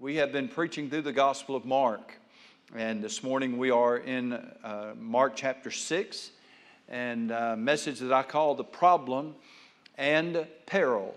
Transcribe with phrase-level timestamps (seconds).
[0.00, 2.14] We have been preaching through the Gospel of Mark,
[2.74, 6.30] and this morning we are in uh, Mark chapter 6,
[6.88, 9.36] and a message that I call The Problem
[9.96, 11.14] and Peril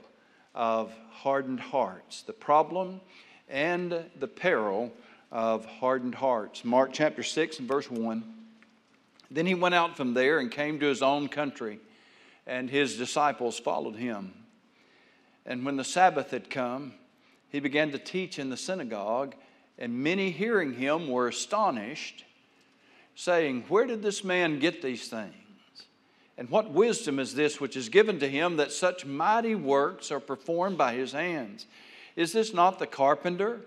[0.53, 2.21] of Hardened Hearts.
[2.21, 3.01] The Problem
[3.49, 4.93] and the Peril
[5.31, 6.63] of Hardened Hearts.
[6.63, 8.23] Mark chapter 6 and verse 1.
[9.31, 11.79] Then he went out from there and came to his own country,
[12.45, 14.35] and his disciples followed him.
[15.47, 16.93] And when the Sabbath had come,
[17.49, 19.35] he began to teach in the synagogue,
[19.77, 22.25] and many hearing him were astonished,
[23.15, 25.33] saying, Where did this man get these things?
[26.37, 30.19] And what wisdom is this which is given to him that such mighty works are
[30.19, 31.65] performed by his hands?
[32.15, 33.61] Is this not the carpenter,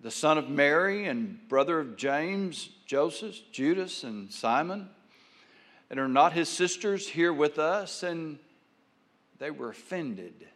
[0.00, 4.90] the son of Mary, and brother of James, Joseph, Judas, and Simon?
[5.90, 8.02] And are not his sisters here with us?
[8.02, 8.38] And
[9.38, 10.46] they were offended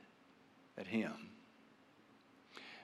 [0.77, 1.13] at him.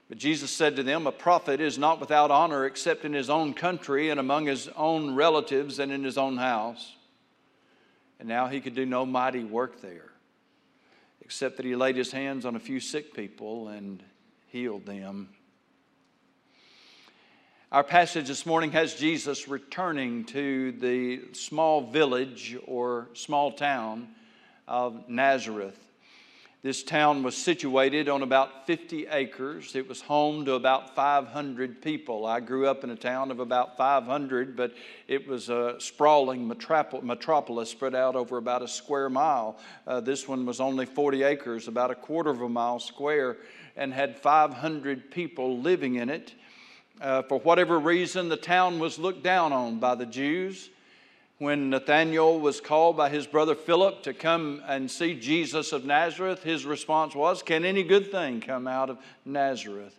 [0.09, 3.53] But Jesus said to them, A prophet is not without honor except in his own
[3.53, 6.95] country and among his own relatives and in his own house.
[8.19, 10.09] And now he could do no mighty work there,
[11.21, 14.03] except that he laid his hands on a few sick people and
[14.47, 15.29] healed them.
[17.71, 24.07] Our passage this morning has Jesus returning to the small village or small town
[24.67, 25.79] of Nazareth.
[26.61, 29.77] This town was situated on about 50 acres.
[29.77, 32.25] It was home to about 500 people.
[32.25, 34.73] I grew up in a town of about 500, but
[35.07, 39.57] it was a sprawling metropolis spread out over about a square mile.
[39.87, 43.37] Uh, this one was only 40 acres, about a quarter of a mile square,
[43.77, 46.33] and had 500 people living in it.
[46.99, 50.69] Uh, for whatever reason, the town was looked down on by the Jews
[51.39, 56.43] when Nathanael was called by his brother Philip to come and see Jesus of Nazareth,
[56.43, 59.97] his response was, Can any good thing come out of Nazareth?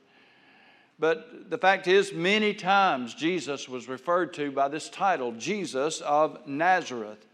[0.99, 6.47] But the fact is, many times Jesus was referred to by this title, Jesus of
[6.47, 7.27] Nazareth.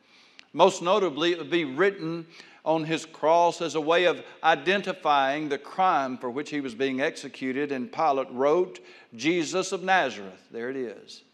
[0.53, 2.29] Most notably, it would be written
[2.65, 7.01] on his cross as a way of identifying the crime for which he was being
[7.01, 8.79] executed, and Pilate wrote,
[9.17, 10.47] Jesus of Nazareth.
[10.53, 11.25] There it is,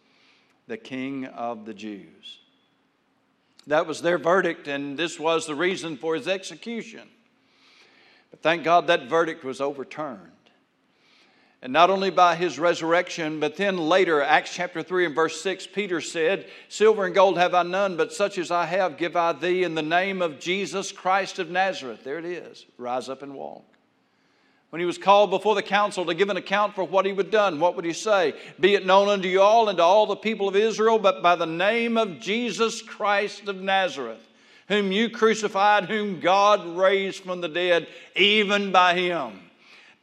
[0.69, 2.42] the King of the Jews.
[3.67, 7.09] That was their verdict, and this was the reason for his execution.
[8.31, 10.31] But thank God that verdict was overturned.
[11.63, 15.69] And not only by his resurrection, but then later, Acts chapter 3 and verse 6,
[15.69, 19.33] Peter said, Silver and gold have I none, but such as I have give I
[19.33, 22.03] thee in the name of Jesus Christ of Nazareth.
[22.03, 22.67] There it is.
[22.79, 23.72] Rise up and walk.
[24.73, 27.31] When he was called before the council to give an account for what he had
[27.31, 28.33] done, what would he say?
[28.59, 31.37] Be it known unto you all and to all the people of Israel, but by
[31.37, 34.27] the name of Jesus Christ of Nazareth,
[34.69, 39.41] whom you crucified, whom God raised from the dead, even by him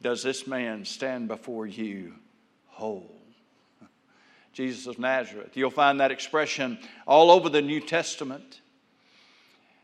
[0.02, 2.14] does this man stand before you
[2.68, 3.10] whole.
[4.52, 5.56] Jesus of Nazareth.
[5.56, 8.59] You'll find that expression all over the New Testament.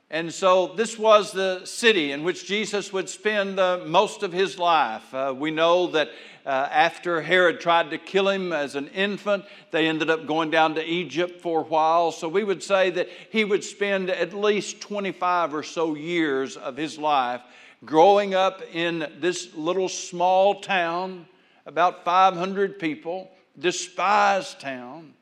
[0.08, 4.56] And so, this was the city in which Jesus would spend uh, most of his
[4.56, 5.12] life.
[5.12, 6.10] Uh, we know that
[6.44, 10.76] uh, after Herod tried to kill him as an infant, they ended up going down
[10.76, 12.12] to Egypt for a while.
[12.12, 16.76] So, we would say that he would spend at least 25 or so years of
[16.76, 17.40] his life
[17.84, 21.26] growing up in this little small town,
[21.66, 23.28] about 500 people,
[23.58, 25.14] despised town.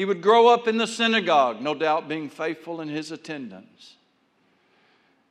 [0.00, 3.96] He would grow up in the synagogue, no doubt being faithful in his attendance.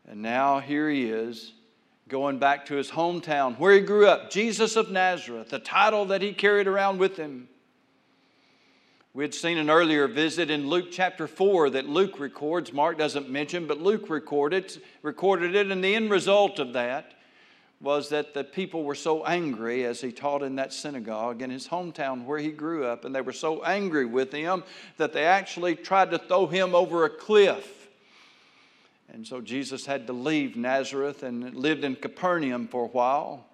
[0.08, 1.54] And now here he is,
[2.08, 6.22] going back to his hometown where he grew up, Jesus of Nazareth, the title that
[6.22, 7.50] he carried around with him.
[9.16, 12.72] We had seen an earlier visit in Luke chapter 4 that Luke records.
[12.72, 17.14] Mark doesn't mention, but Luke recorded, recorded it, and the end result of that
[17.82, 21.68] was that the people were so angry as he taught in that synagogue in his
[21.68, 24.64] hometown where he grew up, and they were so angry with him
[24.98, 27.88] that they actually tried to throw him over a cliff.
[29.12, 33.46] And so Jesus had to leave Nazareth and lived in Capernaum for a while.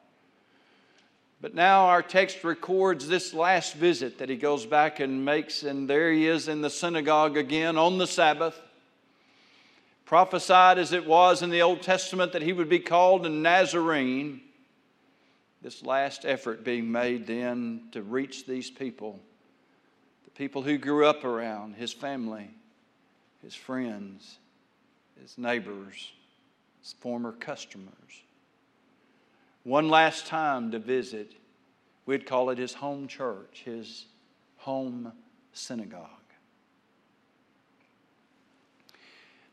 [1.39, 5.87] But now our text records this last visit that he goes back and makes, and
[5.87, 8.59] there he is in the synagogue again on the Sabbath
[10.05, 14.41] prophesied as it was in the Old Testament that he would be called a Nazarene,
[15.61, 19.19] this last effort being made then to reach these people,
[20.23, 22.49] the people who grew up around his family,
[23.41, 24.37] his friends,
[25.19, 26.11] his neighbors,
[26.81, 27.91] his former customers.
[29.63, 31.31] One last time to visit,
[32.05, 34.05] we'd call it his home church, his
[34.57, 35.11] home
[35.53, 36.09] synagogue.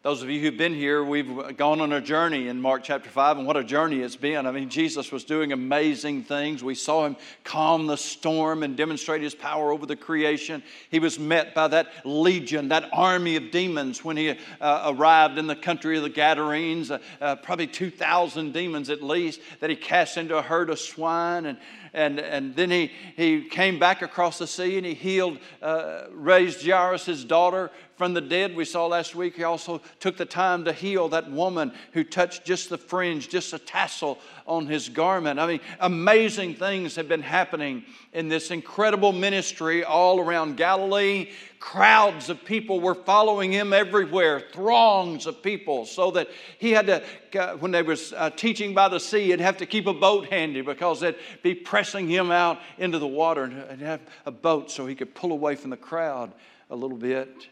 [0.02, 3.38] Those of you who've been here, we've gone on a journey in Mark chapter 5,
[3.38, 4.48] and what a journey it's been.
[4.48, 6.64] I mean, Jesus was doing amazing things.
[6.64, 10.64] We saw him calm the storm and demonstrate his power over the creation.
[10.90, 15.46] He was met by that legion, that army of demons when he uh, arrived in
[15.46, 20.16] the country of the Gadarenes, uh, uh, probably 2,000 demons at least, that he cast
[20.16, 21.46] into a herd of swine.
[21.46, 21.58] And,
[21.94, 26.66] and, and then he, he came back across the sea and he healed, uh, raised
[26.66, 27.70] Jairus' daughter
[28.02, 29.36] from the dead we saw last week.
[29.36, 33.52] He also took the time to heal that woman who touched just the fringe, just
[33.52, 35.38] a tassel on his garment.
[35.38, 41.30] I mean, amazing things have been happening in this incredible ministry all around Galilee.
[41.60, 46.26] Crowds of people were following him everywhere, throngs of people, so that
[46.58, 47.04] he had to,
[47.40, 50.26] uh, when they was uh, teaching by the sea, he'd have to keep a boat
[50.26, 51.14] handy because they'd
[51.44, 55.30] be pressing him out into the water and have a boat so he could pull
[55.30, 56.32] away from the crowd
[56.68, 57.46] a little bit.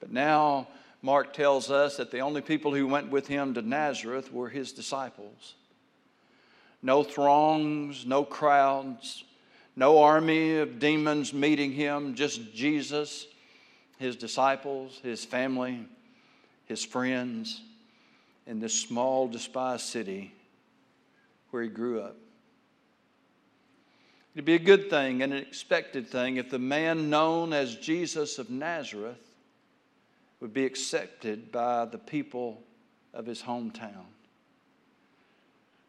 [0.00, 0.68] But now
[1.02, 4.72] Mark tells us that the only people who went with him to Nazareth were his
[4.72, 5.54] disciples.
[6.82, 9.24] No throngs, no crowds,
[9.76, 13.26] no army of demons meeting him, just Jesus,
[13.98, 15.86] his disciples, his family,
[16.66, 17.60] his friends
[18.46, 20.34] in this small, despised city
[21.50, 22.16] where he grew up.
[24.34, 28.38] It'd be a good thing and an expected thing if the man known as Jesus
[28.38, 29.29] of Nazareth
[30.40, 32.62] would be accepted by the people
[33.12, 34.06] of his hometown.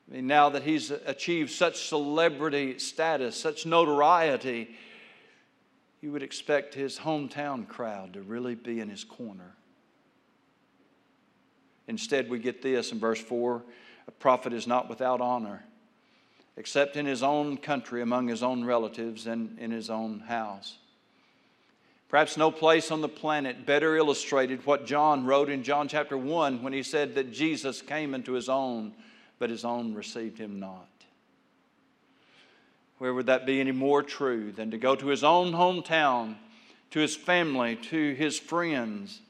[0.09, 4.75] I mean, now that he's achieved such celebrity status, such notoriety,
[6.01, 9.55] you would expect his hometown crowd to really be in his corner.
[11.87, 13.63] Instead, we get this in verse 4
[14.07, 15.63] a prophet is not without honor,
[16.57, 20.77] except in his own country, among his own relatives, and in his own house.
[22.11, 26.61] Perhaps no place on the planet better illustrated what John wrote in John chapter 1
[26.61, 28.91] when he said that Jesus came into his own,
[29.39, 30.89] but his own received him not.
[32.97, 36.35] Where would that be any more true than to go to his own hometown,
[36.89, 39.21] to his family, to his friends?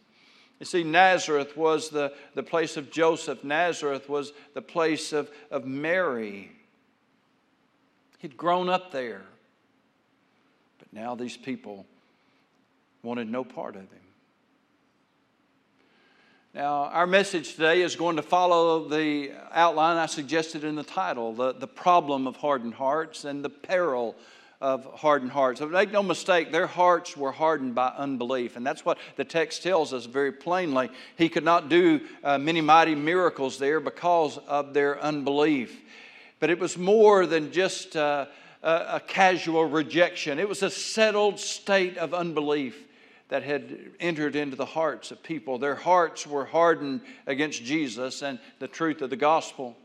[0.59, 5.65] You see, Nazareth was the, the place of Joseph, Nazareth was the place of, of
[5.65, 6.51] Mary.
[8.17, 9.21] He'd grown up there.
[10.79, 11.85] But now these people
[13.03, 14.01] wanted no part of him.
[16.53, 21.33] Now, our message today is going to follow the outline I suggested in the title
[21.33, 24.17] the, the problem of hardened hearts and the peril
[24.59, 25.61] of hardened hearts.
[25.61, 28.57] Make no mistake, their hearts were hardened by unbelief.
[28.57, 30.89] And that's what the text tells us very plainly.
[31.15, 35.81] He could not do uh, many mighty miracles there because of their unbelief.
[36.41, 38.25] But it was more than just uh,
[38.61, 42.87] a casual rejection, it was a settled state of unbelief
[43.31, 45.57] that had entered into the hearts of people.
[45.57, 49.77] Their hearts were hardened against Jesus and the truth of the gospel.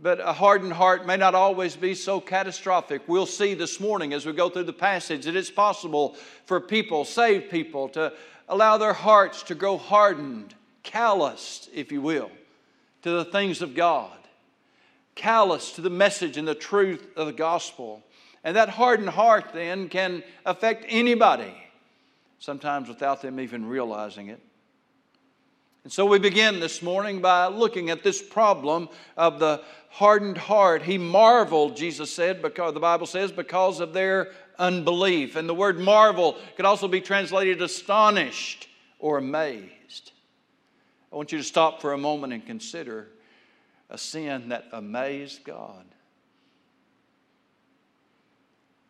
[0.00, 3.02] But a hardened heart may not always be so catastrophic.
[3.06, 7.04] We'll see this morning as we go through the passage that it's possible for people,
[7.04, 8.14] saved people, to
[8.48, 10.54] allow their hearts to grow hardened,
[10.84, 12.30] calloused, if you will,
[13.02, 14.16] to the things of God,
[15.14, 18.02] calloused to the message and the truth of the gospel.
[18.42, 21.61] And that hardened heart then can affect anybody
[22.42, 24.40] sometimes without them even realizing it.
[25.84, 30.82] And so we begin this morning by looking at this problem of the hardened heart.
[30.82, 35.36] He marveled, Jesus said, because the Bible says, because of their unbelief.
[35.36, 38.68] And the word marvel could also be translated astonished
[38.98, 40.10] or amazed.
[41.12, 43.06] I want you to stop for a moment and consider
[43.88, 45.84] a sin that amazed God.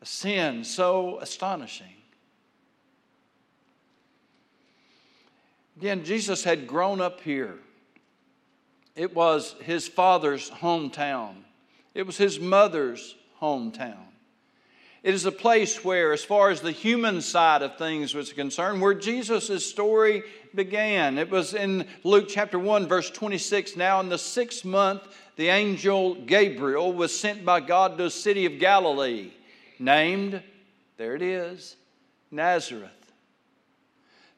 [0.01, 2.02] A sin so astonishing
[5.77, 7.55] Again, Jesus had grown up here.
[8.95, 11.37] It was his father's hometown,
[11.95, 14.07] it was his mother's hometown.
[15.03, 18.81] It is a place where, as far as the human side of things was concerned,
[18.81, 20.23] where Jesus' story
[20.55, 21.19] began.
[21.19, 23.75] It was in Luke chapter 1, verse 26.
[23.75, 25.03] Now, in the sixth month,
[25.35, 29.33] the angel Gabriel was sent by God to a city of Galilee
[29.81, 30.41] named,
[30.99, 31.75] there it is,
[32.31, 33.02] Nazareth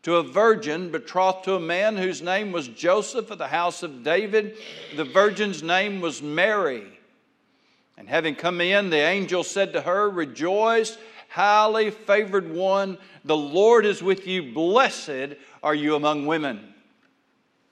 [0.04, 4.04] to a virgin betrothed to a man whose name was Joseph of the house of
[4.04, 4.58] David.
[4.96, 6.84] The virgin's name was Mary.
[7.96, 10.98] And having come in, the angel said to her, Rejoice,
[11.30, 14.52] highly favored one, the Lord is with you.
[14.52, 16.74] Blessed are you among women.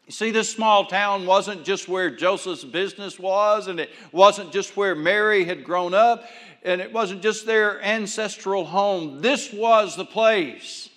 [0.07, 4.75] You see, this small town wasn't just where Joseph's business was, and it wasn't just
[4.75, 6.25] where Mary had grown up,
[6.63, 9.21] and it wasn't just their ancestral home.
[9.21, 10.89] This was the place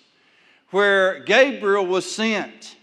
[0.76, 2.76] where Gabriel was sent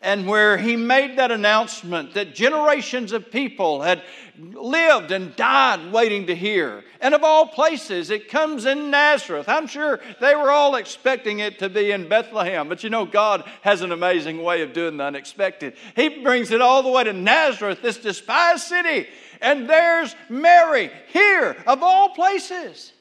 [0.00, 4.04] and where he made that announcement that generations of people had
[4.38, 6.84] lived and died waiting to hear.
[7.00, 9.48] And of all places, it comes in Nazareth.
[9.48, 13.42] I'm sure they were all expecting it to be in Bethlehem, but you know, God
[13.62, 15.74] has an amazing way of doing the unexpected.
[15.96, 19.08] He brings it all the way to Nazareth, this despised city,
[19.40, 22.92] and there's Mary here, of all places.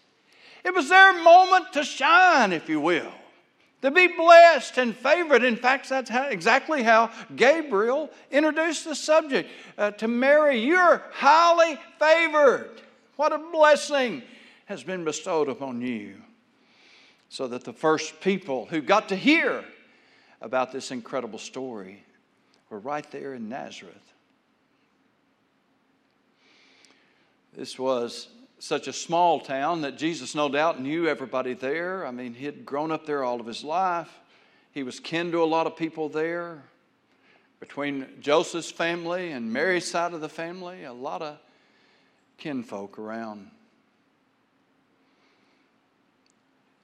[0.64, 3.14] It was their moment to shine, if you will
[3.86, 5.44] to be blessed and favored.
[5.44, 10.60] In fact, that's how, exactly how Gabriel introduced the subject uh, to Mary.
[10.60, 12.82] You're highly favored.
[13.16, 14.24] What a blessing
[14.66, 16.16] has been bestowed upon you.
[17.30, 19.64] So that the first people who got to hear
[20.42, 22.04] about this incredible story
[22.72, 24.14] were right there in Nazareth.
[27.54, 28.30] This was
[28.66, 32.04] such a small town that Jesus, no doubt, knew everybody there.
[32.04, 34.10] I mean, he had grown up there all of his life.
[34.72, 36.64] He was kin to a lot of people there.
[37.60, 41.38] Between Joseph's family and Mary's side of the family, a lot of
[42.40, 43.52] kinfolk around.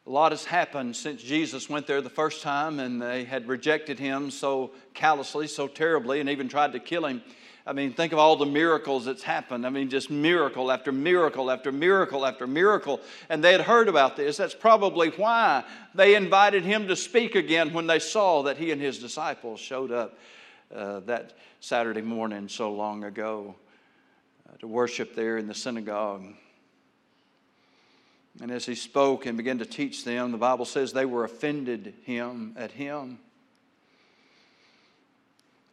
[0.06, 3.98] A lot has happened since Jesus went there the first time, and they had rejected
[3.98, 7.24] him so callously, so terribly, and even tried to kill him.
[7.66, 9.68] I mean, think of all the miracles that's happened.
[9.68, 13.00] I mean, just miracle after miracle after miracle after miracle.
[13.30, 14.38] And they had heard about this.
[14.38, 15.64] That's probably why
[15.94, 19.92] they invited him to speak again when they saw that he and his disciples showed
[19.92, 20.18] up
[20.74, 23.56] uh, that Saturday morning so long ago
[24.50, 26.26] uh, to worship there in the synagogue.
[28.42, 31.94] And as he spoke and began to teach them, the Bible says they were offended
[32.04, 33.20] him at him.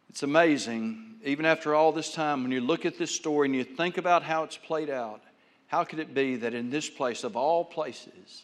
[0.09, 3.63] It's amazing, even after all this time, when you look at this story and you
[3.63, 5.21] think about how it's played out,
[5.67, 8.43] how could it be that in this place of all places,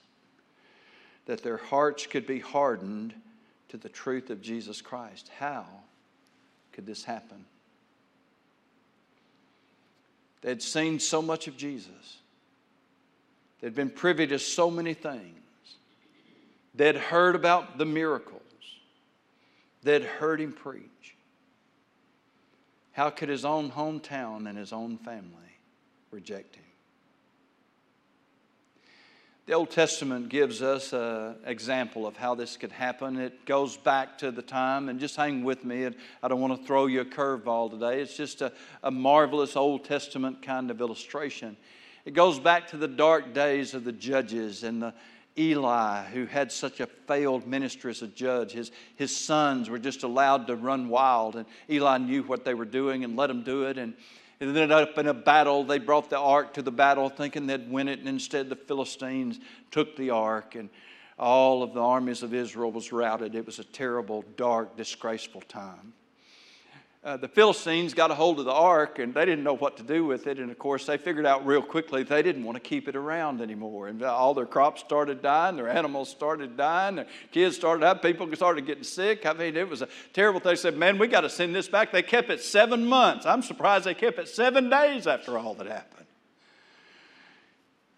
[1.25, 3.13] that their hearts could be hardened
[3.69, 5.31] to the truth of Jesus Christ?
[5.39, 5.65] How
[6.71, 7.45] could this happen?
[10.41, 12.17] They'd seen so much of Jesus.
[13.61, 15.41] They'd been privy to so many things.
[16.75, 18.41] They'd heard about the miracles.
[19.81, 21.14] They'd heard him preach.
[22.95, 25.59] How could his own hometown and his own family
[26.11, 26.63] reject him?
[29.47, 33.17] The Old Testament gives us an example of how this could happen.
[33.17, 35.85] It goes back to the time, and just hang with me.
[36.23, 37.99] I don't want to throw you a curveball today.
[37.99, 41.57] It's just a, a marvelous Old Testament kind of illustration.
[42.05, 44.93] It goes back to the dark days of the judges and the
[45.37, 50.03] Eli, who had such a failed ministry as a judge, his, his sons were just
[50.03, 53.63] allowed to run wild, and Eli knew what they were doing and let them do
[53.63, 53.77] it.
[53.77, 53.93] And
[54.39, 55.63] it ended up in a battle.
[55.63, 59.39] They brought the ark to the battle thinking they'd win it, and instead the Philistines
[59.71, 60.69] took the ark, and
[61.19, 63.35] all of the armies of Israel was routed.
[63.35, 65.93] It was a terrible, dark, disgraceful time
[67.05, 69.83] uh, the Philistines got a hold of the ark and they didn't know what to
[69.83, 70.39] do with it.
[70.39, 73.41] And of course, they figured out real quickly they didn't want to keep it around
[73.41, 73.87] anymore.
[73.87, 78.27] And all their crops started dying, their animals started dying, their kids started dying, people
[78.35, 79.27] started getting sick.
[79.27, 80.53] I mean, it was a terrible thing.
[80.53, 81.91] They said, Man, we got to send this back.
[81.91, 83.27] They kept it seven months.
[83.27, 86.07] I'm surprised they kept it seven days after all that happened.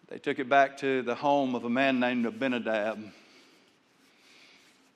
[0.10, 3.00] They took it back to the home of a man named Abinadab.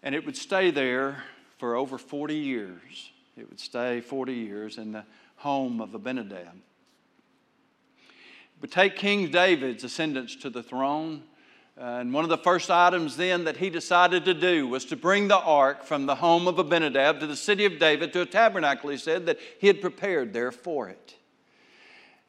[0.04, 1.24] And it would stay there
[1.60, 3.11] for over 40 years.
[3.38, 5.06] It would stay 40 years in the
[5.38, 6.56] home of Abinadab.
[8.62, 11.24] Would take King David's ascendance to the throne.
[11.78, 15.28] and one of the first items then that he decided to do was to bring
[15.28, 18.90] the ark from the home of Abinadab to the city of David to a tabernacle,
[18.90, 21.16] he said, that he had prepared there for it.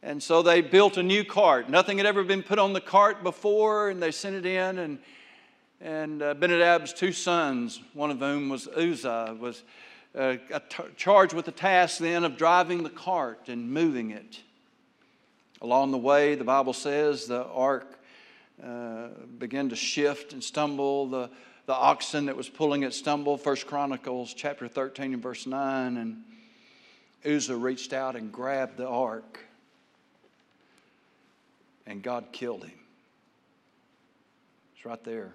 [0.03, 1.69] And so they built a new cart.
[1.69, 4.79] Nothing had ever been put on the cart before, and they sent it in.
[4.79, 4.99] And,
[5.81, 9.63] and uh, Abinadab's two sons, one of whom was Uzzah, was
[10.19, 10.37] uh,
[10.97, 14.41] charged with the task then of driving the cart and moving it.
[15.61, 17.99] Along the way, the Bible says the ark
[18.63, 21.07] uh, began to shift and stumble.
[21.07, 21.31] The,
[21.67, 23.41] the oxen that was pulling it stumbled.
[23.41, 25.97] First Chronicles chapter 13 and verse 9.
[25.97, 26.25] And
[27.25, 29.39] Uzzah reached out and grabbed the ark,
[31.87, 32.79] and God killed him.
[34.75, 35.33] It's right there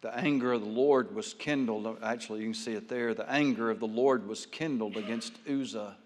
[0.00, 1.98] the anger of the Lord was kindled.
[2.02, 3.14] Actually, you can see it there.
[3.14, 5.96] The anger of the Lord was kindled against Uzzah,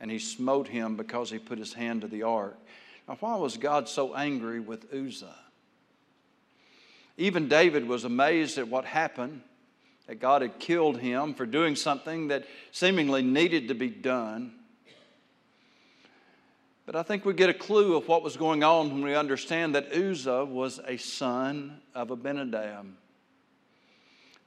[0.00, 2.58] and he smote him because he put his hand to the ark.
[3.06, 5.36] Now, why was God so angry with Uzzah?
[7.18, 9.42] Even David was amazed at what happened,
[10.06, 14.54] that God had killed him for doing something that seemingly needed to be done.
[16.86, 19.74] But I think we get a clue of what was going on when we understand
[19.74, 22.86] that Uzzah was a son of Abinadab,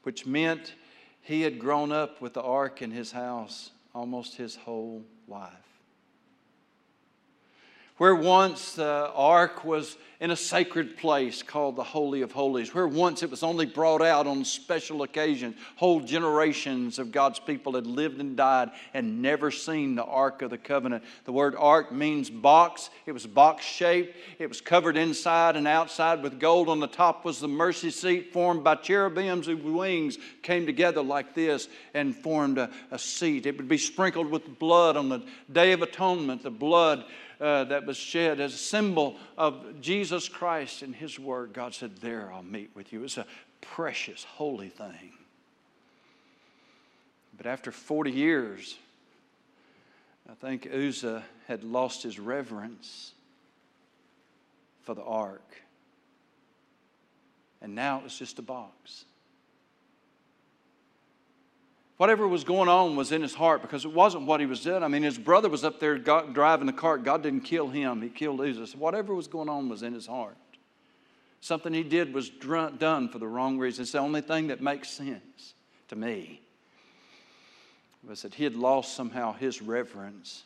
[0.04, 0.74] which meant
[1.22, 5.69] He had grown up with the ark in his house almost his whole life.
[8.00, 12.88] Where once the ark was in a sacred place called the Holy of Holies, where
[12.88, 15.58] once it was only brought out on special occasions.
[15.76, 20.50] Whole generations of God's people had lived and died and never seen the Ark of
[20.50, 21.04] the Covenant.
[21.26, 22.90] The word ark means box.
[23.06, 26.70] It was box shaped, it was covered inside and outside with gold.
[26.70, 31.34] On the top was the mercy seat formed by cherubims whose wings came together like
[31.34, 33.46] this and formed a, a seat.
[33.46, 37.04] It would be sprinkled with blood on the Day of Atonement, the blood
[37.40, 41.54] uh, that was shed as a symbol of Jesus Christ and His Word.
[41.54, 43.04] God said, There I'll meet with you.
[43.04, 43.26] It's a
[43.62, 45.14] precious, holy thing.
[47.38, 48.78] But after 40 years,
[50.30, 53.14] I think Uzzah had lost his reverence
[54.84, 55.62] for the ark.
[57.62, 59.06] And now it was just a box.
[62.00, 64.84] Whatever was going on was in his heart because it wasn't what he was doing.
[64.84, 67.04] I mean, his brother was up there driving the cart.
[67.04, 68.78] God didn't kill him, he killed Uzzah.
[68.78, 70.38] Whatever was going on was in his heart.
[71.42, 73.82] Something he did was done for the wrong reason.
[73.82, 75.56] It's the only thing that makes sense
[75.90, 76.40] to me.
[78.08, 80.44] Was that he had lost somehow his reverence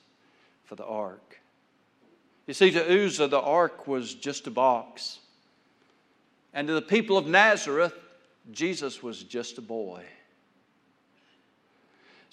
[0.64, 1.40] for the ark.
[2.48, 5.20] You see, to Uzzah, the ark was just a box.
[6.52, 7.94] And to the people of Nazareth,
[8.52, 10.04] Jesus was just a boy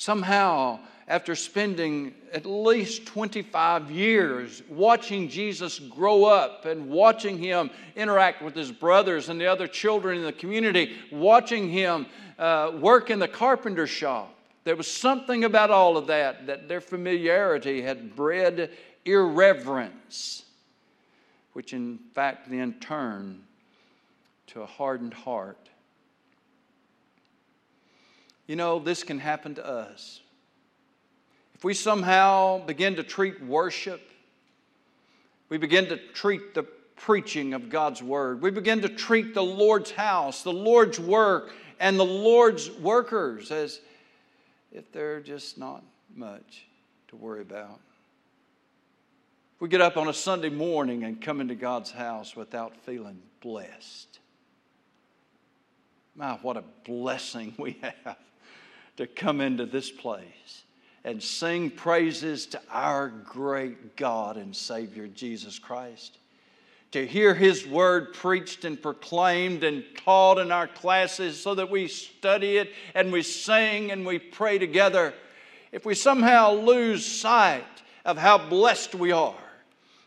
[0.01, 0.79] somehow,
[1.09, 8.55] after spending at least 25 years watching Jesus grow up and watching him interact with
[8.55, 12.07] his brothers and the other children in the community, watching him
[12.39, 16.81] uh, work in the carpenter shop, there was something about all of that that their
[16.81, 18.71] familiarity had bred
[19.05, 20.45] irreverence,
[21.53, 23.43] which in fact then turned
[24.47, 25.70] to a hardened heart
[28.51, 30.21] you know, this can happen to us.
[31.55, 34.01] If we somehow begin to treat worship,
[35.49, 36.65] we begin to treat the
[36.97, 41.97] preaching of God's word, we begin to treat the Lord's house, the Lord's work, and
[41.97, 43.81] the Lord's workers as
[44.73, 46.67] if they're just not much
[47.07, 47.79] to worry about.
[49.55, 53.23] If we get up on a Sunday morning and come into God's house without feeling
[53.41, 54.19] blessed.
[56.17, 58.17] My, what a blessing we have
[59.01, 60.65] to come into this place
[61.05, 66.19] and sing praises to our great God and Savior Jesus Christ.
[66.91, 71.89] To hear His word preached and proclaimed and taught in our classes so that we
[71.89, 75.15] study it and we sing and we pray together.
[75.73, 77.65] If we somehow lose sight
[78.05, 79.35] of how blessed we are,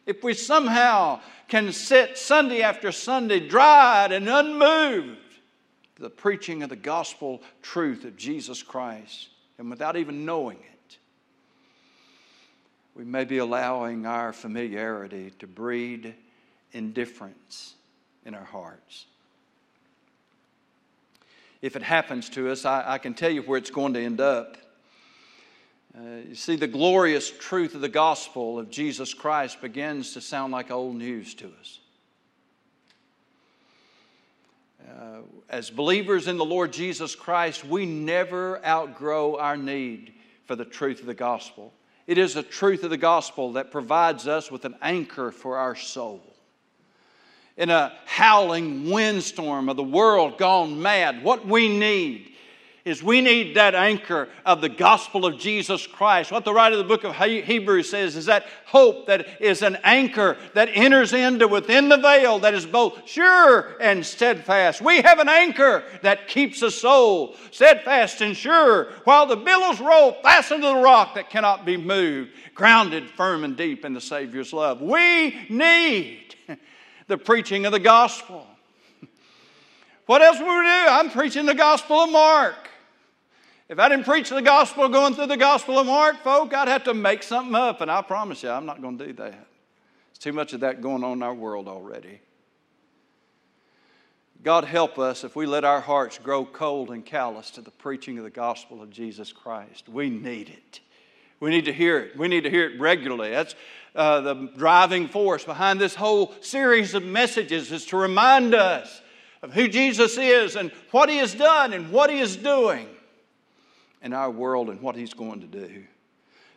[0.05, 5.17] if we somehow can sit Sunday after Sunday dried and unmoved
[5.97, 10.97] the preaching of the gospel truth of Jesus Christ, and without even knowing it,
[12.95, 16.13] we may be allowing our familiarity to breed
[16.73, 17.75] indifference
[18.25, 19.05] in our hearts.
[21.61, 24.19] If it happens to us, I, I can tell you where it's going to end
[24.19, 24.57] up.
[25.97, 30.51] Uh, you see, the glorious truth of the gospel of Jesus Christ begins to sound
[30.51, 31.79] like old news to us.
[34.89, 35.19] Uh,
[35.49, 40.13] as believers in the Lord Jesus Christ, we never outgrow our need
[40.45, 41.73] for the truth of the gospel.
[42.05, 45.75] It is the truth of the gospel that provides us with an anchor for our
[45.75, 46.21] soul.
[47.55, 52.32] In a howling windstorm of the world gone mad, what we need
[52.85, 56.33] is we need that anchor of the gospel of Jesus Christ.
[56.33, 59.77] What the writer of the book of Hebrews says is that hope that is an
[59.85, 64.81] anchor that enters into within the veil that is both sure and steadfast.
[64.81, 70.11] We have an anchor that keeps the soul steadfast and sure while the billows roll
[70.21, 74.51] fastened to the rock that cannot be moved, grounded firm and deep in the Savior's
[74.51, 74.81] love.
[74.81, 76.35] We need
[77.07, 78.45] the preaching of the gospel.
[80.05, 80.85] What else would we do?
[80.89, 82.71] I'm preaching the gospel of Mark.
[83.73, 86.83] If I didn't preach the gospel going through the gospel of Mark, folk, I'd have
[86.83, 89.31] to make something up, and I promise you, I'm not going to do that.
[89.31, 92.19] There's too much of that going on in our world already.
[94.43, 98.19] God help us if we let our hearts grow cold and callous to the preaching
[98.19, 99.89] of the gospel of Jesus Christ.
[99.89, 100.79] We need it.
[101.39, 102.15] We need to hear it.
[102.15, 103.31] We need to hear it regularly.
[103.31, 103.55] That's
[103.95, 109.01] uh, the driving force behind this whole series of messages is to remind us
[109.41, 112.87] of who Jesus is and what he has done and what he is doing
[114.03, 115.83] in our world and what He's going to do.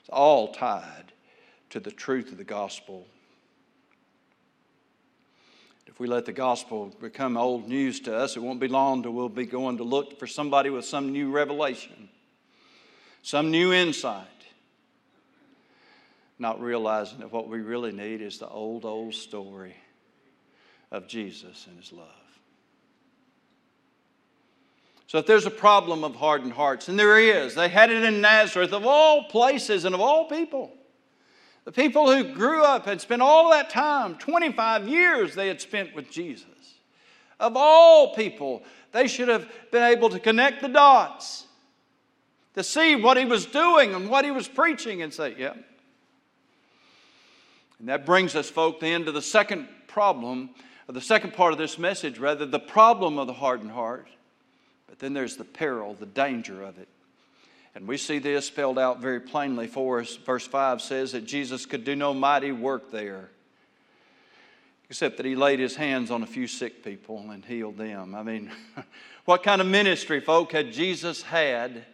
[0.01, 1.13] It's all tied
[1.71, 3.07] to the truth of the gospel.
[5.87, 9.13] If we let the gospel become old news to us, it won't be long till
[9.13, 12.11] we'll be going to look for somebody with some new revelation,
[13.23, 14.27] some new insight,
[16.39, 19.75] not realizing that what we really need is the old, old story
[20.91, 22.26] of Jesus and his love.
[25.09, 28.21] So, if there's a problem of hardened hearts, and there is, they had it in
[28.21, 30.73] Nazareth, of all places and of all people.
[31.65, 35.95] The people who grew up had spent all that time, 25 years they had spent
[35.95, 36.47] with Jesus.
[37.39, 41.47] Of all people, they should have been able to connect the dots,
[42.55, 45.55] to see what he was doing and what he was preaching, and say, yeah.
[47.79, 50.51] And that brings us, folk, then to the second problem,
[50.89, 54.09] or the second part of this message, rather, the problem of the hardened heart.
[54.87, 56.89] But then there's the peril, the danger of it.
[57.75, 60.17] And we see this spelled out very plainly for us.
[60.17, 63.29] Verse 5 says that Jesus could do no mighty work there,
[64.89, 68.15] except that he laid his hands on a few sick people and healed them.
[68.15, 68.51] I mean,
[69.27, 71.85] what kind of ministry, folk, had Jesus had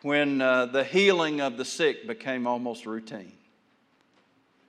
[0.00, 3.32] when uh, the healing of the sick became almost routine?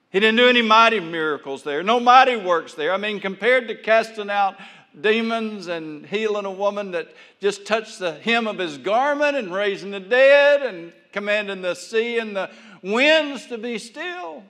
[0.10, 2.92] He didn't do any mighty miracles there, no mighty works there.
[2.92, 4.56] I mean, compared to casting out
[5.00, 9.92] demons and healing a woman that just touched the hem of his garment and raising
[9.92, 12.50] the dead and commanding the sea and the
[12.82, 14.44] winds to be still.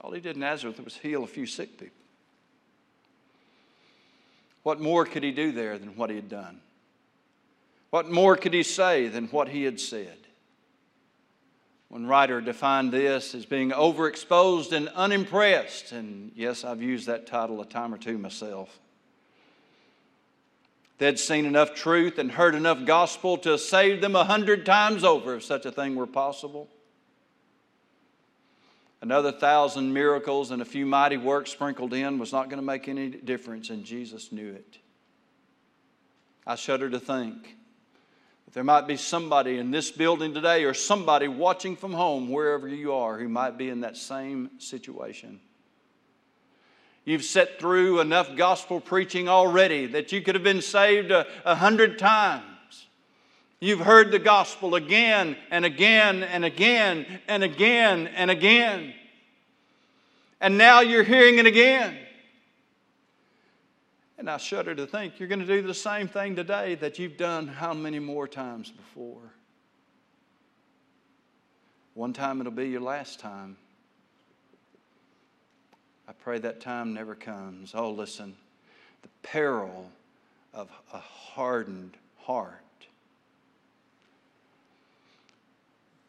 [0.00, 1.94] All he did in Nazareth was heal a few sick people.
[4.62, 6.60] What more could he do there than what he had done?
[7.90, 10.18] What more could he say than what he had said?
[11.88, 15.92] One writer defined this as being overexposed and unimpressed.
[15.92, 18.78] And yes, I've used that title a time or two myself.
[20.98, 25.36] They'd seen enough truth and heard enough gospel to save them a hundred times over
[25.36, 26.68] if such a thing were possible.
[29.00, 32.88] Another thousand miracles and a few mighty works sprinkled in was not going to make
[32.88, 34.78] any difference, and Jesus knew it.
[36.44, 37.57] I shudder to think
[38.52, 42.94] there might be somebody in this building today or somebody watching from home, wherever you
[42.94, 45.40] are, who might be in that same situation.
[47.04, 51.54] You've sat through enough gospel preaching already that you could have been saved a, a
[51.54, 52.44] hundred times.
[53.60, 58.94] You've heard the gospel again and again and again and again and again.
[60.40, 61.96] And now you're hearing it again.
[64.18, 67.16] And I shudder to think you're going to do the same thing today that you've
[67.16, 69.32] done how many more times before?
[71.94, 73.56] One time it'll be your last time.
[76.08, 77.72] I pray that time never comes.
[77.74, 78.34] Oh, listen,
[79.02, 79.90] the peril
[80.52, 82.62] of a hardened heart.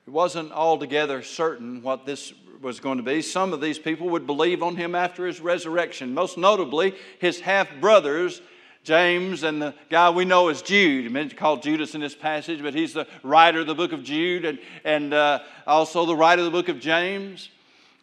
[0.10, 3.22] It wasn't altogether certain what this was going to be.
[3.22, 7.70] Some of these people would believe on him after his resurrection, most notably his half
[7.80, 8.42] brothers.
[8.84, 11.16] James and the guy we know as Jude.
[11.16, 14.46] He's called Judas in this passage, but he's the writer of the book of Jude
[14.46, 17.52] and, and uh, also the writer of the book of James.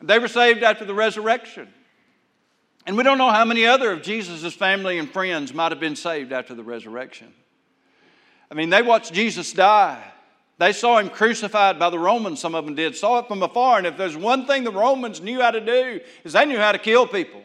[0.00, 1.66] They were saved after the resurrection.
[2.86, 5.96] And we don't know how many other of Jesus' family and friends might have been
[5.96, 7.34] saved after the resurrection.
[8.48, 10.12] I mean, they watched Jesus die.
[10.58, 13.78] They saw him crucified by the Romans, some of them did, saw it from afar.
[13.78, 16.72] And if there's one thing the Romans knew how to do, is they knew how
[16.72, 17.42] to kill people.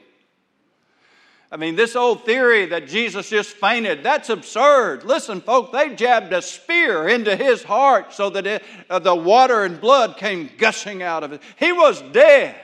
[1.53, 5.03] I mean, this old theory that Jesus just fainted, that's absurd.
[5.03, 9.65] Listen, folks, they jabbed a spear into his heart so that it, uh, the water
[9.65, 11.41] and blood came gushing out of it.
[11.57, 12.55] He was dead.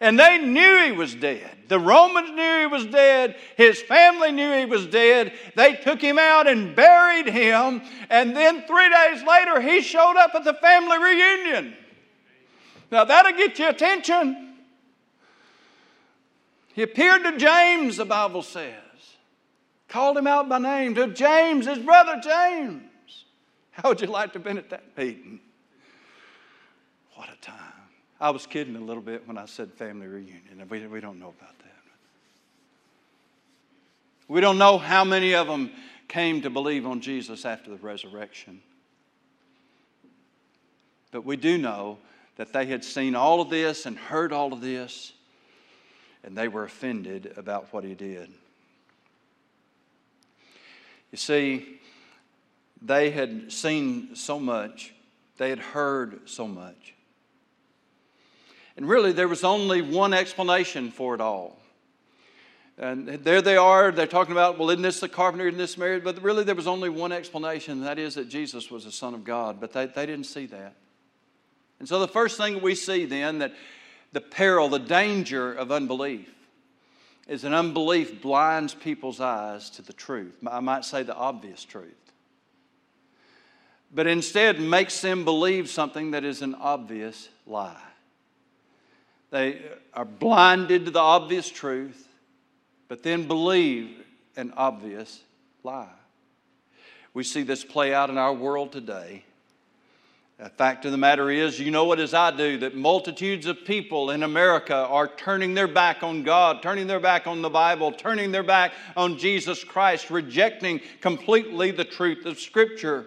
[0.00, 1.50] And they knew he was dead.
[1.68, 3.36] The Romans knew he was dead.
[3.56, 5.32] His family knew he was dead.
[5.56, 7.82] They took him out and buried him.
[8.08, 11.76] And then three days later, he showed up at the family reunion.
[12.90, 14.54] Now, that'll get your attention.
[16.74, 18.72] He appeared to James, the Bible says.
[19.88, 23.24] Called him out by name to James, his brother James.
[23.72, 25.40] How would you like to have been at that meeting?
[27.14, 27.77] What a time.
[28.20, 30.66] I was kidding a little bit when I said family reunion.
[30.68, 31.64] We, we don't know about that.
[34.26, 35.70] We don't know how many of them
[36.08, 38.60] came to believe on Jesus after the resurrection.
[41.10, 41.98] But we do know
[42.36, 45.12] that they had seen all of this and heard all of this,
[46.22, 48.28] and they were offended about what he did.
[51.10, 51.80] You see,
[52.82, 54.92] they had seen so much,
[55.38, 56.94] they had heard so much.
[58.78, 61.58] And really, there was only one explanation for it all.
[62.78, 66.04] And there they are, they're talking about, well, isn't this the carpenter, isn't this married?
[66.04, 69.24] But really, there was only one explanation, that is that Jesus was the Son of
[69.24, 69.60] God.
[69.60, 70.76] But they, they didn't see that.
[71.80, 73.52] And so the first thing we see then that
[74.12, 76.32] the peril, the danger of unbelief.
[77.26, 80.34] is that unbelief blinds people's eyes to the truth.
[80.48, 82.12] I might say the obvious truth.
[83.92, 87.76] But instead makes them believe something that is an obvious lie.
[89.30, 89.60] They
[89.92, 92.08] are blinded to the obvious truth,
[92.88, 93.90] but then believe
[94.36, 95.20] an obvious
[95.62, 95.88] lie.
[97.12, 99.24] We see this play out in our world today.
[100.38, 103.64] The fact of the matter is, you know it as I do, that multitudes of
[103.64, 107.90] people in America are turning their back on God, turning their back on the Bible,
[107.90, 113.06] turning their back on Jesus Christ, rejecting completely the truth of Scripture.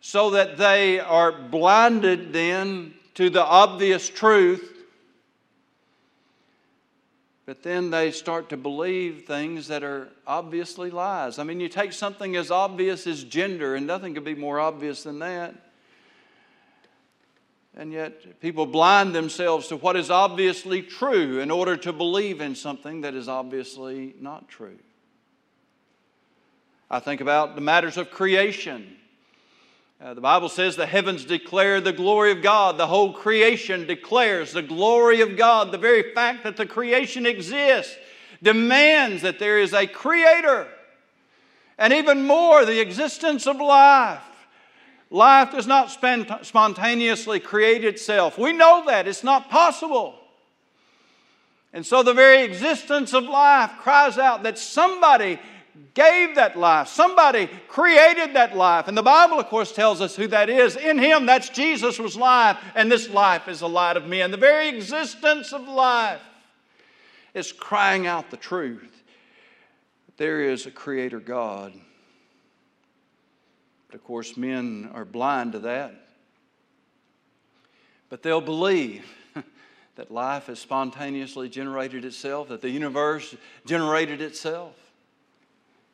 [0.00, 4.72] So that they are blinded then to the obvious truth,
[7.46, 11.38] but then they start to believe things that are obviously lies.
[11.38, 15.02] I mean, you take something as obvious as gender, and nothing could be more obvious
[15.02, 15.54] than that.
[17.74, 22.54] And yet, people blind themselves to what is obviously true in order to believe in
[22.54, 24.78] something that is obviously not true.
[26.90, 28.96] I think about the matters of creation.
[29.98, 32.76] Uh, the Bible says the heavens declare the glory of God.
[32.76, 35.72] The whole creation declares the glory of God.
[35.72, 37.96] The very fact that the creation exists
[38.42, 40.68] demands that there is a creator.
[41.78, 44.22] And even more, the existence of life.
[45.08, 45.90] Life does not
[46.42, 48.36] spontaneously create itself.
[48.36, 49.08] We know that.
[49.08, 50.14] It's not possible.
[51.72, 55.38] And so the very existence of life cries out that somebody
[55.96, 56.88] gave that life.
[56.88, 58.86] Somebody created that life.
[58.86, 60.76] And the Bible, of course, tells us who that is.
[60.76, 64.30] In Him, that's Jesus was life, and this life is the light of men.
[64.30, 66.20] The very existence of life
[67.32, 69.02] is crying out the truth.
[70.18, 71.72] There is a Creator God.
[73.88, 75.94] But of course, men are blind to that.
[78.10, 79.04] But they'll believe
[79.96, 83.34] that life has spontaneously generated itself, that the universe
[83.64, 84.74] generated itself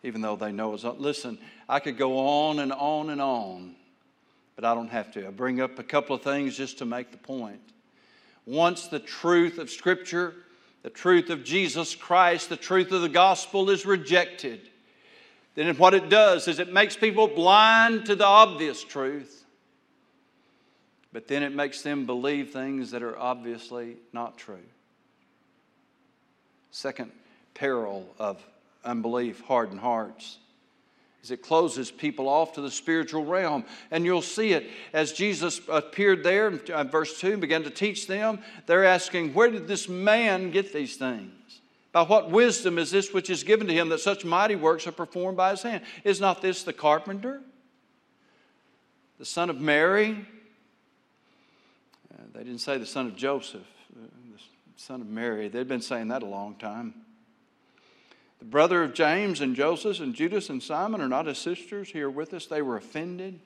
[0.03, 1.01] even though they know it's not.
[1.01, 1.39] Listen,
[1.69, 3.75] I could go on and on and on,
[4.57, 5.27] but I don't have to.
[5.27, 7.61] I bring up a couple of things just to make the point.
[8.45, 10.35] Once the truth of Scripture,
[10.83, 14.69] the truth of Jesus Christ, the truth of the gospel is rejected,
[15.55, 19.45] then what it does is it makes people blind to the obvious truth,
[21.13, 24.57] but then it makes them believe things that are obviously not true.
[26.71, 27.13] Second
[27.55, 28.43] peril of
[28.85, 30.39] unbelief, hardened hearts.
[31.23, 33.65] As it closes people off to the spiritual realm.
[33.93, 37.71] And you'll see it as Jesus appeared there in uh, verse 2 and began to
[37.71, 38.41] teach them.
[38.67, 41.61] They're asking, Where did this man get these things?
[41.93, 44.93] By what wisdom is this which is given to him that such mighty works are
[44.93, 45.85] performed by his hand?
[46.03, 47.41] Is not this the carpenter?
[49.19, 50.27] The son of Mary?
[52.13, 53.61] Uh, they didn't say the son of Joseph,
[53.95, 55.49] uh, the son of Mary.
[55.49, 56.95] They'd been saying that a long time.
[58.43, 62.11] The brother of James and Joseph and Judas and Simon are not his sisters here
[62.11, 62.47] with us.
[62.47, 63.39] They were offended.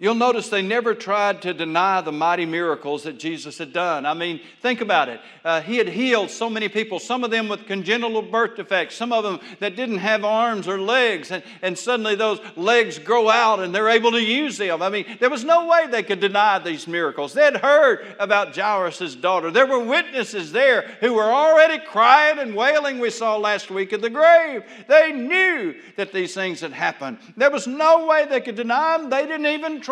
[0.00, 4.06] You'll notice they never tried to deny the mighty miracles that Jesus had done.
[4.06, 5.20] I mean, think about it.
[5.44, 9.12] Uh, he had healed so many people, some of them with congenital birth defects, some
[9.12, 13.60] of them that didn't have arms or legs, and, and suddenly those legs grow out
[13.60, 14.80] and they're able to use them.
[14.80, 17.34] I mean, there was no way they could deny these miracles.
[17.34, 19.50] They had heard about Jairus' daughter.
[19.50, 24.00] There were witnesses there who were already crying and wailing, we saw last week at
[24.00, 24.62] the grave.
[24.88, 27.18] They knew that these things had happened.
[27.36, 29.10] There was no way they could deny them.
[29.10, 29.89] They didn't even try.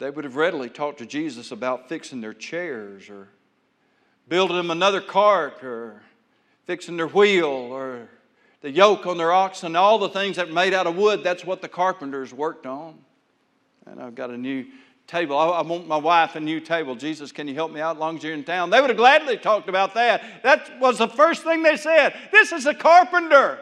[0.00, 3.28] They would have readily talked to Jesus about fixing their chairs or
[4.28, 6.00] building them another cart or
[6.64, 8.08] fixing their wheel or
[8.62, 11.22] the yoke on their oxen, all the things that were made out of wood.
[11.22, 12.98] That's what the carpenters worked on.
[13.86, 14.66] And I've got a new
[15.06, 15.36] table.
[15.36, 16.94] I, want my wife a new table.
[16.94, 18.70] Jesus, can you help me out long as you're in town?
[18.70, 20.42] They would have gladly talked about that.
[20.44, 22.14] That was the first thing they said.
[22.32, 23.58] This is a carpenter.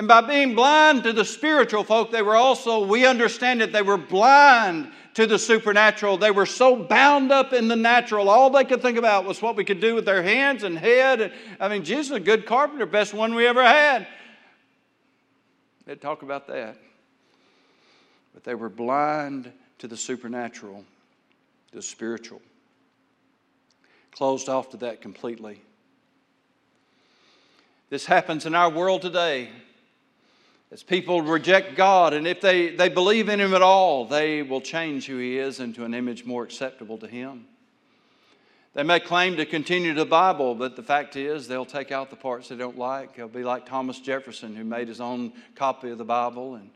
[0.00, 3.82] And by being blind to the spiritual folk, they were also, we understand it, they
[3.82, 6.16] were blind to the supernatural.
[6.16, 8.30] They were so bound up in the natural.
[8.30, 11.34] All they could think about was what we could do with their hands and head.
[11.60, 14.06] I mean, Jesus a good carpenter, best one we ever had.
[15.84, 16.78] They'd talk about that.
[18.32, 20.82] But they were blind to the supernatural,
[21.72, 22.40] the spiritual.
[24.12, 25.60] Closed off to that completely.
[27.90, 29.50] This happens in our world today.
[30.72, 34.60] As people reject God, and if they, they believe in Him at all, they will
[34.60, 37.46] change who He is into an image more acceptable to Him.
[38.72, 42.16] They may claim to continue the Bible, but the fact is they'll take out the
[42.16, 43.16] parts they don't like.
[43.16, 46.70] They'll be like Thomas Jefferson, who made his own copy of the Bible and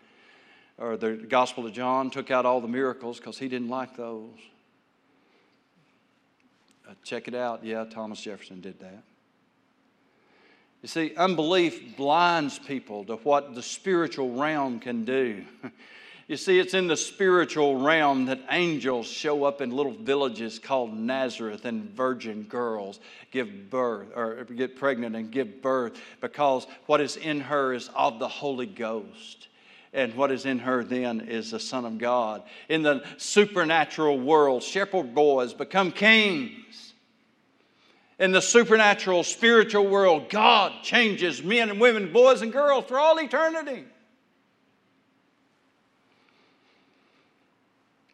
[0.76, 4.38] or the Gospel of John took out all the miracles because he didn't like those.
[6.88, 7.64] Uh, check it out.
[7.64, 9.04] Yeah, Thomas Jefferson did that.
[10.84, 15.42] You see, unbelief blinds people to what the spiritual realm can do.
[16.26, 20.96] You see, it's in the spiritual realm that angels show up in little villages called
[20.96, 22.98] Nazareth and virgin girls
[23.30, 28.18] give birth or get pregnant and give birth because what is in her is of
[28.18, 29.48] the Holy Ghost.
[29.92, 32.42] And what is in her then is the Son of God.
[32.70, 36.93] In the supernatural world, shepherd boys become kings.
[38.24, 43.20] In the supernatural, spiritual world, God changes men and women, boys and girls for all
[43.20, 43.84] eternity.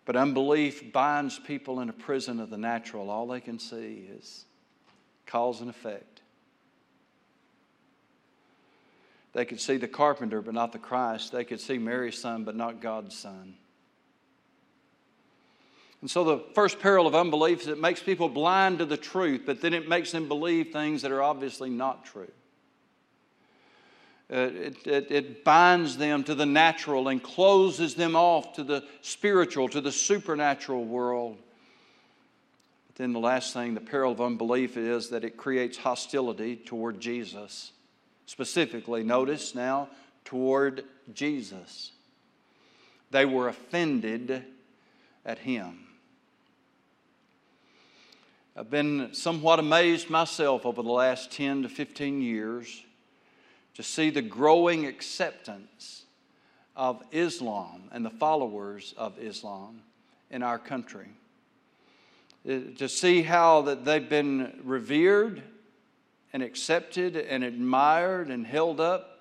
[0.05, 3.09] But unbelief binds people in a prison of the natural.
[3.09, 4.47] All they can see is
[5.27, 6.23] cause and effect.
[9.33, 11.31] They could see the carpenter, but not the Christ.
[11.31, 13.55] They could see Mary's son, but not God's son.
[16.01, 19.43] And so, the first peril of unbelief is it makes people blind to the truth,
[19.45, 22.31] but then it makes them believe things that are obviously not true.
[24.33, 28.85] Uh, it, it, it, binds them to the natural and closes them off to the
[29.03, 31.37] spiritual, to the supernatural world.
[32.87, 37.01] But then the last thing, the peril of unbelief, is that it creates hostility toward
[37.01, 37.73] Jesus.
[38.27, 39.89] Specifically, notice now,
[40.25, 41.91] toward Jesus.
[43.11, 44.45] They were offended
[45.27, 45.90] at him.
[48.57, 52.83] I've been somewhat amazed myself over the last 10 to 15 years
[53.75, 56.05] to see the growing acceptance
[56.75, 59.83] of Islam and the followers of Islam
[60.31, 61.07] in our country.
[62.49, 65.43] Uh, to see how that they've been revered
[66.33, 69.21] and accepted and admired and held up.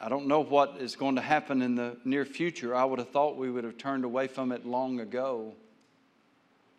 [0.00, 2.74] I don't know what is going to happen in the near future.
[2.74, 5.54] I would have thought we would have turned away from it long ago,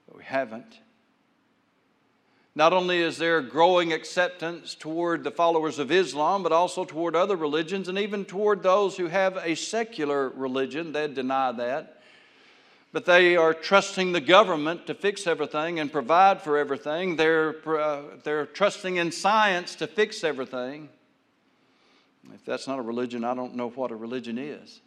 [0.07, 0.79] but we haven't.
[2.57, 7.35] Not only is there growing acceptance toward the followers of Islam, but also toward other
[7.35, 10.93] religions and even toward those who have a secular religion.
[10.93, 12.01] They deny that.
[12.93, 17.17] But they are trusting the government to fix everything and provide for everything.
[17.17, 20.87] They're, uh, they're trusting in science to fix everything.
[22.33, 24.79] If that's not a religion, I don't know what a religion is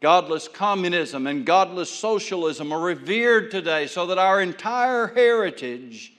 [0.00, 6.14] godless communism and godless socialism are revered today so that our entire heritage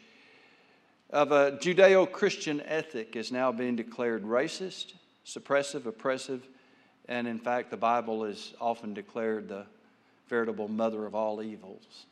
[1.10, 4.94] of a Judeo Christian ethic is now being declared racist,
[5.26, 6.48] suppressive, oppressive,
[7.08, 9.66] and in fact, the Bible is often declared the
[10.30, 12.06] veritable mother of all evils.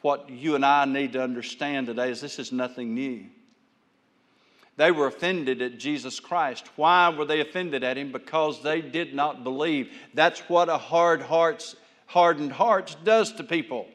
[0.00, 3.26] What you and I need to understand today is this is nothing new.
[4.82, 6.66] They were offended at Jesus Christ.
[6.74, 8.10] Why were they offended at him?
[8.10, 9.96] Because they did not believe.
[10.12, 13.86] That's what a hard hearts, hardened hearts does to people.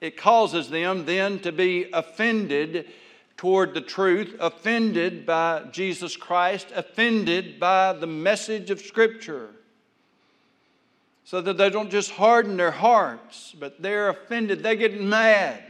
[0.00, 2.88] It causes them then to be offended
[3.36, 9.50] toward the truth, offended by Jesus Christ, offended by the message of Scripture.
[11.24, 14.62] So that they don't just harden their hearts, but they're offended.
[14.62, 15.62] They get mad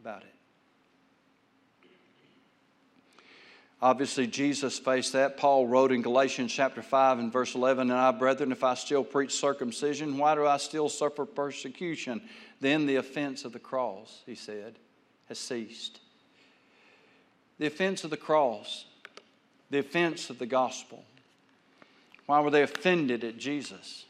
[0.00, 0.32] about it.
[3.82, 5.36] Obviously, Jesus faced that.
[5.36, 9.04] Paul wrote in Galatians chapter 5 and verse 11, And I, brethren, if I still
[9.04, 12.22] preach circumcision, why do I still suffer persecution?
[12.60, 14.76] Then the offense of the cross, he said,
[15.28, 16.00] has ceased.
[17.58, 18.86] The offense of the cross,
[19.70, 21.04] the offense of the gospel.
[22.24, 24.06] Why were they offended at Jesus?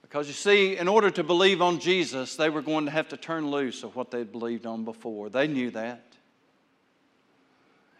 [0.00, 3.16] Because you see, in order to believe on Jesus, they were going to have to
[3.16, 5.28] turn loose of what they'd believed on before.
[5.28, 6.13] They knew that.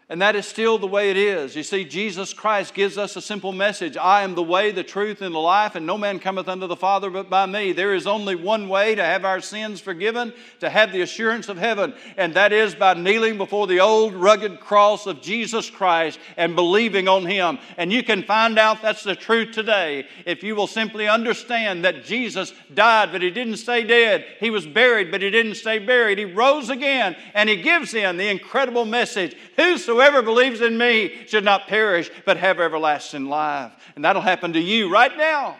[0.07, 1.55] And that is still the way it is.
[1.55, 5.23] You see, Jesus Christ gives us a simple message I am the way, the truth,
[5.23, 7.71] and the life, and no man cometh unto the Father but by me.
[7.71, 11.57] There is only one way to have our sins forgiven, to have the assurance of
[11.57, 16.55] heaven, and that is by kneeling before the old rugged cross of Jesus Christ and
[16.55, 17.57] believing on Him.
[17.75, 22.05] And you can find out that's the truth today if you will simply understand that
[22.05, 24.23] Jesus died, but He didn't stay dead.
[24.39, 26.19] He was buried, but He didn't stay buried.
[26.19, 31.25] He rose again, and He gives them the incredible message Whosoever Whoever believes in me
[31.25, 33.71] should not perish, but have everlasting life.
[33.95, 35.55] And that'll happen to you right now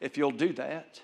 [0.00, 1.00] if you'll do that.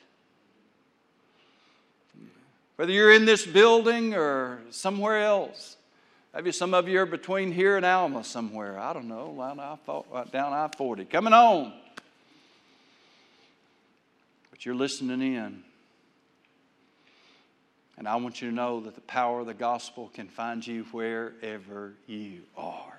[2.77, 5.77] Whether you're in this building or somewhere else,
[6.33, 8.79] maybe some of you are between here and Alma somewhere.
[8.79, 9.41] I don't know,
[10.15, 11.73] uh, down I 40, coming on.
[14.53, 15.65] But you're listening in.
[18.03, 20.82] And I want you to know that the power of the gospel can find you
[20.90, 22.98] wherever you are.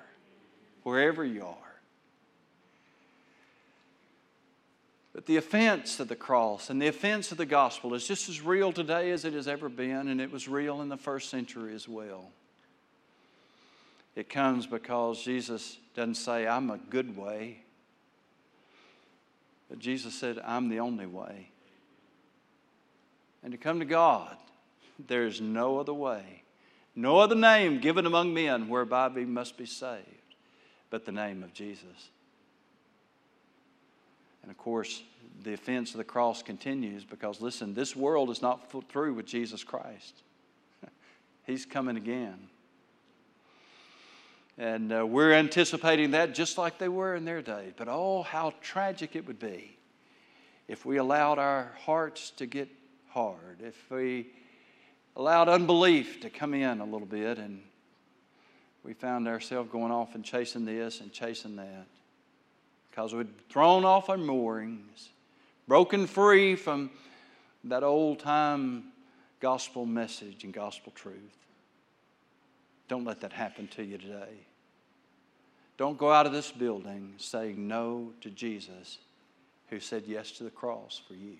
[0.83, 1.73] Wherever you are.
[5.13, 8.39] But the offense of the cross and the offense of the gospel is just as
[8.39, 11.75] real today as it has ever been, and it was real in the first century
[11.75, 12.31] as well.
[14.15, 17.57] It comes because Jesus doesn't say, I'm a good way,
[19.69, 21.49] but Jesus said, I'm the only way.
[23.43, 24.37] And to come to God
[24.99, 26.43] there is no other way,
[26.95, 30.23] no other name given among men whereby we must be saved
[30.93, 32.11] but the name of Jesus.
[34.43, 35.01] And of course,
[35.41, 39.63] the offense of the cross continues because, listen, this world is not through with Jesus
[39.63, 40.21] Christ.
[41.47, 42.37] He's coming again.
[44.55, 47.73] And uh, we're anticipating that just like they were in their day.
[47.75, 49.75] But oh, how tragic it would be
[50.67, 52.69] if we allowed our hearts to get
[53.09, 54.27] hard, if we
[55.15, 57.61] allowed unbelief to come in a little bit and
[58.83, 61.87] we found ourselves going off and chasing this and chasing that
[62.89, 65.09] because we'd thrown off our moorings,
[65.67, 66.91] broken free from
[67.63, 68.85] that old time
[69.39, 71.37] gospel message and gospel truth.
[72.87, 74.45] Don't let that happen to you today.
[75.77, 78.99] Don't go out of this building saying no to Jesus
[79.69, 81.37] who said yes to the cross for you.